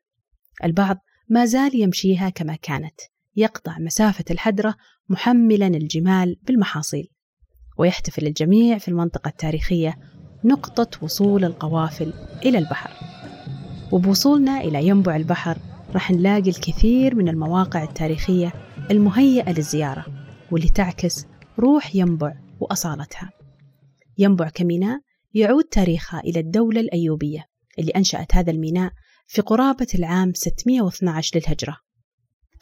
البعض 0.65 0.99
ما 1.29 1.45
زال 1.45 1.81
يمشيها 1.81 2.29
كما 2.29 2.57
كانت، 2.57 3.01
يقطع 3.37 3.79
مسافة 3.79 4.25
الحدرة 4.31 4.75
محملا 5.09 5.67
الجمال 5.67 6.37
بالمحاصيل. 6.43 7.09
ويحتفل 7.79 8.27
الجميع 8.27 8.79
في 8.79 8.89
المنطقة 8.89 9.29
التاريخية 9.29 9.99
نقطة 10.45 10.99
وصول 11.03 11.45
القوافل 11.45 12.13
إلى 12.45 12.59
البحر. 12.59 12.91
وبوصولنا 13.93 14.61
إلى 14.61 14.87
ينبع 14.89 15.17
البحر 15.17 15.59
راح 15.93 16.11
نلاقي 16.11 16.51
الكثير 16.51 17.15
من 17.15 17.29
المواقع 17.29 17.83
التاريخية 17.83 18.53
المهيئة 18.91 19.53
للزيارة 19.53 20.07
واللي 20.51 20.69
تعكس 20.69 21.27
روح 21.59 21.97
ينبع 21.97 22.35
وأصالتها. 22.61 23.31
ينبع 24.19 24.49
كميناء 24.49 25.01
يعود 25.35 25.65
تاريخها 25.65 26.21
إلى 26.21 26.41
الدولة 26.41 26.81
الأيوبية 26.81 27.45
اللي 27.79 27.91
أنشأت 27.91 28.35
هذا 28.35 28.51
الميناء 28.51 28.93
في 29.27 29.43
قرابة 29.43 29.87
العام 29.95 30.33
612 30.35 31.39
للهجرة. 31.39 31.84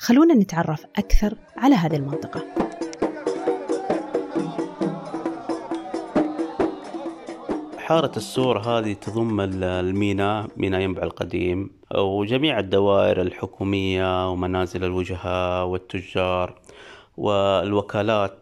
خلونا 0.03 0.35
نتعرف 0.35 0.85
أكثر 0.99 1.35
على 1.57 1.75
هذه 1.75 1.97
المنطقة. 1.97 2.43
حارة 7.79 8.13
السور 8.17 8.59
هذه 8.59 8.93
تضم 8.93 9.41
ال- 9.41 9.65
الميناء 9.65 10.47
ميناء 10.57 10.81
ينبع 10.81 11.03
القديم 11.03 11.71
وجميع 11.95 12.59
الدوائر 12.59 13.21
الحكومية 13.23 14.31
ومنازل 14.31 14.85
الوجهاء 14.85 15.67
والتجار 15.67 16.55
والوكالات 17.17 18.39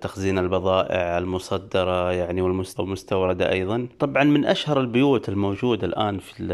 تخزين 0.00 0.38
البضائع 0.38 1.18
المصدرة 1.18 2.12
يعني 2.12 2.42
والمس- 2.42 2.80
والمستوردة 2.80 3.52
أيضا 3.52 3.88
طبعا 3.98 4.24
من 4.24 4.44
أشهر 4.44 4.80
البيوت 4.80 5.28
الموجودة 5.28 5.86
الآن 5.86 6.18
في 6.18 6.40
ال- 6.42 6.52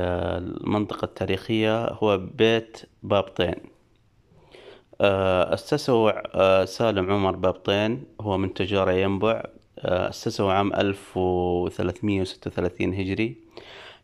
المنطقة 0.65 1.05
التاريخية 1.05 1.85
هو 1.87 2.19
بيت 2.19 2.79
بابطين 3.03 3.55
أسسه 5.01 6.11
آه، 6.11 6.65
سالم 6.65 7.11
عمر 7.13 7.37
بابطين 7.37 8.05
هو 8.21 8.39
من 8.39 8.55
تجار 8.55 8.91
ينبع 8.91 9.43
آه، 9.79 10.09
أسسه 10.09 10.53
عام 10.53 10.73
1336 10.75 12.95
هجري. 12.95 13.37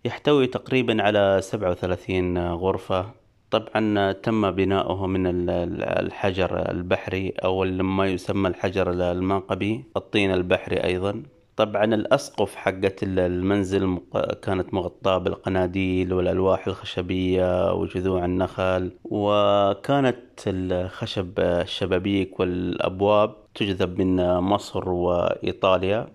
يحتوي 0.04 0.46
تقريبا 0.46 1.02
على 1.02 1.38
37 1.42 2.38
غرفة. 2.52 3.10
طبعا 3.50 4.12
تم 4.12 4.50
بناؤه 4.50 5.06
من 5.06 5.26
ال- 5.26 5.50
ال- 5.50 5.82
الحجر 5.82 6.70
البحري 6.70 7.30
أو 7.44 7.64
ما 7.64 8.06
يسمى 8.06 8.48
الحجر 8.48 8.90
المنقبي 8.90 9.84
الطين 9.96 10.32
البحري 10.32 10.76
أيضا. 10.76 11.22
طبعا 11.64 11.84
الأسقف 11.84 12.54
حقت 12.56 13.02
ال- 13.02 13.18
المنزل 13.18 13.98
كانت 14.42 14.74
مغطاة 14.74 15.18
بالقناديل 15.18 16.12
والألواح 16.12 16.66
الخشبية 16.66 17.72
وجذوع 17.72 18.24
النخل 18.24 18.92
وكانت 19.04 20.18
الخشب 20.46 21.40
الشبابيك 21.40 22.40
والأبواب 22.40 23.34
تجذب 23.54 23.98
من 24.00 24.38
مصر 24.38 24.88
وإيطاليا. 24.88 26.06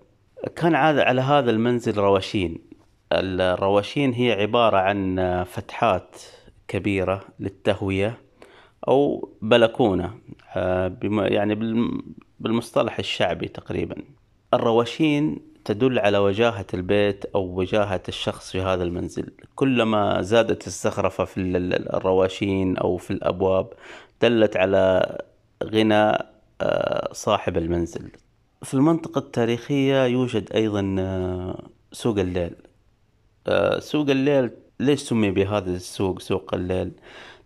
كان 0.56 0.74
عاد- 0.74 0.98
على 0.98 1.20
هذا 1.20 1.50
المنزل 1.50 1.98
رواشين. 1.98 2.58
الرواشين 3.12 4.12
هي 4.12 4.32
عبارة 4.32 4.76
عن 4.76 5.44
فتحات 5.46 6.16
كبيرة 6.68 7.20
للتهوية 7.40 8.18
أو 8.88 9.28
بلكونة 9.42 10.14
آه، 10.56 10.96
يعني 11.02 11.54
بالم- 11.54 12.02
بالمصطلح 12.40 12.98
الشعبي 12.98 13.48
تقريبا. 13.48 13.96
الرواشين 14.54 15.38
تدل 15.64 15.98
على 15.98 16.18
وجاهة 16.18 16.66
البيت 16.74 17.24
أو 17.24 17.40
وجاهة 17.58 18.02
الشخص 18.08 18.52
في 18.52 18.60
هذا 18.60 18.84
المنزل. 18.84 19.26
كلما 19.54 20.22
زادت 20.22 20.66
الزخرفة 20.66 21.24
في 21.24 21.36
ال- 21.40 21.56
ال- 21.56 21.94
الرواشين 21.94 22.76
أو 22.76 22.96
في 22.96 23.10
الأبواب 23.10 23.72
دلت 24.22 24.56
على 24.56 25.16
غنى 25.64 26.18
آه، 26.60 27.12
صاحب 27.12 27.56
المنزل. 27.56 28.10
في 28.62 28.74
المنطقة 28.74 29.18
التاريخية 29.18 30.04
يوجد 30.04 30.52
أيضا 30.54 30.96
آه، 30.98 31.62
سوق 31.92 32.18
الليل. 32.18 32.54
آه، 33.46 33.78
سوق 33.78 34.10
الليل 34.10 34.50
ليش 34.80 35.00
سمي 35.00 35.30
بهذا 35.30 35.70
السوق 35.70 36.20
سوق 36.20 36.54
الليل؟ 36.54 36.90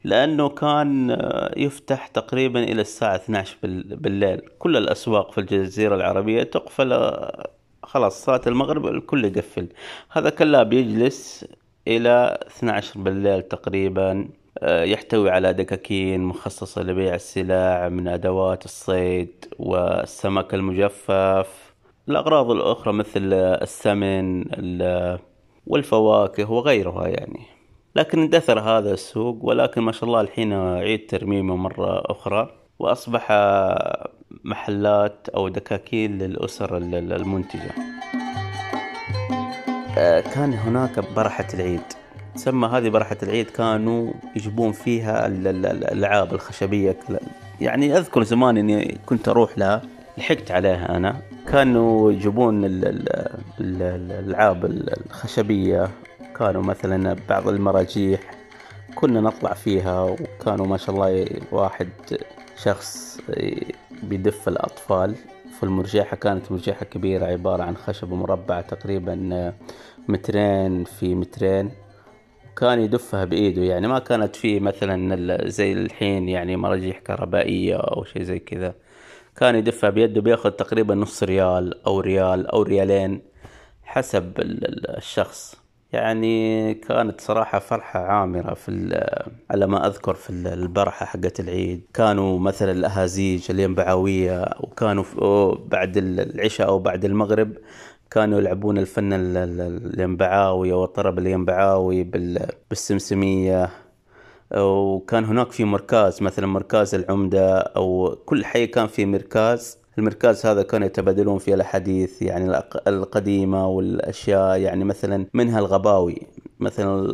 لأنه 0.05 0.49
كان 0.49 1.11
آه، 1.11 1.53
يفتح 1.57 2.07
تقريبا 2.07 2.63
إلى 2.63 2.81
الساعة 2.81 3.15
12 3.17 3.57
بال- 3.63 3.97
بالليل. 3.97 4.41
كل 4.59 4.77
الأسواق 4.77 5.33
في 5.33 5.39
الجزيرة 5.39 5.95
العربية 5.95 6.43
تقفل 6.43 6.93
آه، 6.93 7.51
خلاص 7.83 8.25
صلاة 8.25 8.41
المغرب 8.47 8.87
الكل 8.87 9.25
يقفل. 9.25 9.69
هذا 10.13 10.31
كلاب 10.31 10.73
يجلس 10.73 11.45
إلى 11.89 12.39
12 12.47 13.01
بالليل 13.01 13.43
تقريبا 13.43 14.29
آه، 14.59 14.85
يحتوي 14.85 15.31
على 15.31 15.53
دكاكين 15.53 16.21
مخصصة 16.21 16.83
لبيع 16.83 17.15
السلع 17.15 17.89
من 17.89 18.09
أدوات 18.09 18.65
الصيد 18.65 19.45
والسمك 19.59 20.55
المجفف. 20.55 21.73
الأغراض 22.09 22.51
الأخرى 22.51 22.93
مثل 22.93 23.33
السمن 23.33 24.43
ال- 24.53 25.19
والفواكه 25.67 26.51
وغيرها 26.51 27.09
يعني. 27.09 27.41
لكن 27.97 28.23
اندثر 28.23 28.61
هذا 28.61 28.93
السوق 28.93 29.39
ولكن 29.43 29.81
ما 29.83 29.93
شاء 29.93 30.05
الله 30.05 30.21
الحين 30.21 30.53
عيد 30.53 31.07
ترميمه 31.07 31.57
مرة 31.57 32.03
أخرى 32.07 32.51
وأصبح 32.79 33.29
محلات 34.45 35.29
أو 35.35 35.49
دكاكين 35.49 36.19
للأسر 36.19 36.77
ال- 36.77 37.13
المنتجة. 37.13 37.71
آه، 39.99 40.21
كان 40.21 40.53
هناك 40.53 41.15
برحة 41.17 41.47
العيد. 41.55 41.81
تسمى 42.35 42.69
هذه 42.69 42.89
برحة 42.89 43.17
العيد 43.23 43.51
كانوا 43.51 44.13
يجيبون 44.37 44.73
فيها 44.73 45.27
ال- 45.27 45.47
ال- 45.47 45.67
الألعاب 45.67 46.35
الخشبية. 46.35 46.97
يعني 47.61 47.97
أذكر 47.99 48.23
زمان 48.23 48.57
إني 48.57 48.99
كنت 49.07 49.29
أروح 49.29 49.59
لها 49.59 49.83
لحقت 50.19 50.51
عليها 50.51 50.97
أنا. 50.97 51.17
كانوا 51.49 52.13
يجيبون 52.13 52.65
ال- 52.65 52.85
ال- 52.85 53.09
ال- 53.61 53.83
الألعاب 54.11 54.65
ال- 54.65 55.07
الخشبية 55.07 55.89
كانوا 56.39 56.63
مثلا 56.63 57.17
بعض 57.29 57.49
المراجيح 57.49 58.21
كنا 58.95 59.21
نطلع 59.21 59.53
فيها 59.53 60.03
وكانوا 60.03 60.67
ما 60.67 60.77
شاء 60.77 60.95
الله 60.95 61.27
واحد 61.53 61.89
شخص 62.63 63.21
بيدف 64.03 64.49
الأطفال 64.49 65.15
في 65.59 65.63
المرجحة 65.63 66.17
كانت 66.17 66.53
مرجحة 66.53 66.85
كبيرة 66.85 67.27
عبارة 67.27 67.63
عن 67.63 67.77
خشب 67.77 68.13
مربع 68.13 68.61
تقريبا 68.61 69.53
مترين 70.09 70.85
في 70.85 71.15
مترين 71.15 71.71
كان 72.57 72.81
يدفها 72.81 73.25
بإيده. 73.25 73.63
يعني 73.63 73.87
ما 73.89 73.99
كانت 73.99 74.37
فيه 74.37 74.61
مثلا 74.61 75.49
زي 75.49 75.73
الحين 75.73 76.29
يعني 76.29 76.57
مراجيح 76.57 76.99
كهربائية 76.99 77.77
أو 77.77 78.05
شيء 78.05 78.23
زي 78.23 78.39
كذا. 78.39 78.75
كان 79.37 79.55
يدفها 79.55 79.91
بيده 79.91 80.21
بيأخذ 80.21 80.51
تقريبا 80.51 80.95
نص 80.95 81.23
ريال 81.23 81.85
أو 81.87 82.01
ريال 82.01 82.47
أو 82.47 82.63
ريالين 82.63 83.23
حسب 83.83 84.41
ال- 84.41 84.65
ال- 84.69 84.97
الشخص. 84.97 85.62
يعني 85.93 86.75
كانت 86.75 87.21
صراحة 87.21 87.59
فرحة 87.59 88.01
عامرة 88.01 88.55
في 88.55 88.71
على 89.51 89.67
ما 89.67 89.87
أذكر 89.87 90.15
في 90.15 90.31
ال- 90.31 90.47
البرحة 90.47 91.07
حقت 91.07 91.41
العيد. 91.41 91.83
كانوا 91.95 92.39
مثلا 92.39 92.73
الأهازيج 92.73 93.51
الينبعوية 93.51 94.45
وكانوا 94.61 95.05
أو 95.23 95.55
بعد 95.55 95.97
ال- 95.97 96.21
العشاء 96.35 96.69
أو 96.69 96.79
بعد 96.79 97.05
المغرب 97.05 97.53
كانوا 98.11 98.39
يلعبون 98.39 98.79
الفن 98.79 99.13
ال- 99.13 99.37
ال- 99.37 99.95
الينبعاوي 99.95 100.73
والطرب 100.73 101.19
الينبعاوي 101.19 102.03
بال- 102.03 102.47
بالسمسمية. 102.71 103.71
وكان 104.57 105.25
هناك 105.25 105.51
في 105.53 105.65
مركز 105.65 106.23
مثلا 106.23 106.47
مركز 106.47 106.95
العمدة 106.95 107.59
أو 107.59 108.17
كل 108.27 108.45
حي 108.45 108.67
كان 108.67 108.87
في 108.87 109.07
مركز 109.07 109.79
المركز 109.99 110.47
هذا 110.47 110.63
كانوا 110.63 110.87
يتبادلون 110.87 111.39
فيه 111.39 111.55
الأحاديث 111.55 112.23
يعني 112.23 112.63
القديمة 112.87 113.69
والأشياء 113.69 114.61
يعني 114.61 114.85
مثلا 114.85 115.27
منها 115.35 115.59
الغباوي 115.59 116.23
مثلا 116.61 117.13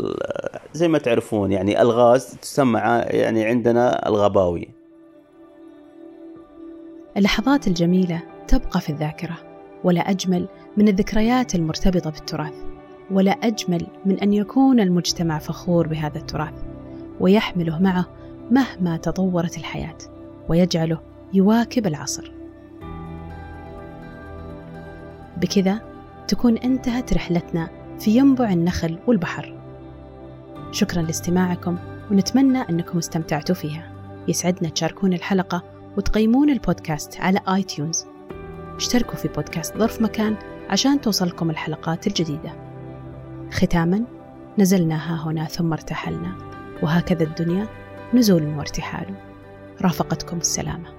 زي 0.73 0.89
ما 0.89 0.99
تعرفون 0.99 1.53
يعني 1.53 1.83
الغاز 1.83 2.37
تسمى 2.43 2.81
يعني 3.07 3.45
عندنا 3.45 4.09
الغباوي. 4.09 4.69
اللحظات 7.17 7.67
الجميلة 7.67 8.23
تبقى 8.49 8.81
في 8.81 8.91
الذاكرة 8.91 9.39
ولا 9.85 10.01
أجمل 10.01 10.49
من 10.77 10.89
الذكريات 10.89 11.55
المرتبطة 11.55 12.11
بالتراث 12.11 12.55
ولا 13.11 13.31
أجمل 13.31 13.87
من 14.07 14.21
أن 14.21 14.33
يكون 14.33 14.81
المجتمع 14.81 15.39
فخور 15.39 15.87
بهذا 15.87 16.19
التراث 16.19 16.55
ويحمله 17.21 17.83
معه 17.83 18.07
مهما 18.51 18.97
تطورت 18.97 19.57
الحياة 19.57 19.99
ويجعله 20.49 21.01
يواكب 21.35 21.87
العصر. 21.87 22.38
بكذا 25.41 25.81
تكون 26.29 26.59
انتهت 26.59 27.13
رحلتنا 27.13 27.69
في 28.01 28.17
ينبع 28.17 28.53
النخل 28.53 28.99
والبحر. 29.07 29.59
شكرا 30.73 31.03
لاستماعكم 31.03 31.79
ونتمنى 32.11 32.59
أنكم 32.59 32.99
استمتعتوا 32.99 33.55
فيها. 33.55 33.93
يسعدنا 34.29 34.69
تشاركون 34.69 35.13
الحلقة 35.13 35.63
وتقيمون 35.97 36.51
البودكاست 36.51 37.21
على 37.21 37.41
آي 37.49 37.63
تيونز 37.63 38.07
اشتركوا 38.77 39.15
في 39.15 39.29
بودكاست 39.29 39.79
ظرف 39.79 40.03
مكان 40.03 40.37
عشان 40.71 41.01
توصلكم 41.01 41.51
الحلقات 41.51 42.07
الجديدة. 42.07 42.53
ختاما 43.53 44.05
نزلنا 44.59 44.95
ها 44.97 45.31
هنا 45.31 45.45
ثم 45.45 45.73
ارتحلنا. 45.73 46.35
وهكذا 46.83 47.23
الدنيا 47.23 47.67
نزول 48.15 48.47
وارتحال. 48.47 49.15
رافقتكم 49.83 50.37
السلامة. 50.37 50.98